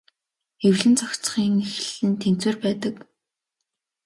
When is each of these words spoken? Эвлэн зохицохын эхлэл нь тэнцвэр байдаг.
Эвлэн 0.67 0.95
зохицохын 0.99 1.53
эхлэл 1.65 2.01
нь 2.09 2.17
тэнцвэр 2.21 2.55
байдаг. 2.63 2.95